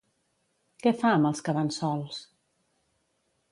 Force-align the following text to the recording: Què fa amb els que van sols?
Què 0.85 0.93
fa 1.01 1.11
amb 1.17 1.29
els 1.31 1.43
que 1.49 1.55
van 1.59 1.71
sols? 1.77 2.19